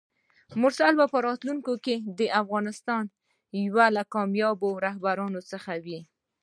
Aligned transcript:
مرسل 0.61 0.93
به 0.99 1.05
په 1.13 1.17
راتلونکي 1.27 1.75
کې 1.85 1.95
د 2.19 2.21
افغانستان 2.41 3.03
یو 3.65 3.77
له 3.95 4.03
کاميابو 4.13 4.69
رهبرانو 4.85 5.41
څخه 5.51 5.71
وي! 5.85 5.99